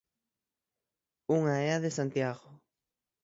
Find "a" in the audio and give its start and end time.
1.75-1.81